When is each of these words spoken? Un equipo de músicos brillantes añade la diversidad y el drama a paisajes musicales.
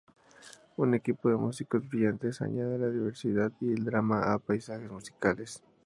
Un 0.77 0.95
equipo 0.95 1.29
de 1.29 1.35
músicos 1.35 1.87
brillantes 1.87 2.41
añade 2.41 2.79
la 2.79 2.89
diversidad 2.89 3.51
y 3.61 3.71
el 3.71 3.85
drama 3.85 4.33
a 4.33 4.39
paisajes 4.39 4.89
musicales. 4.89 5.61